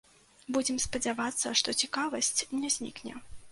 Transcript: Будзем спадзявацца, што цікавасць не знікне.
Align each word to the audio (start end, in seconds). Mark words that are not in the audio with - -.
Будзем 0.55 0.79
спадзявацца, 0.85 1.53
што 1.61 1.77
цікавасць 1.83 2.45
не 2.65 2.75
знікне. 2.79 3.17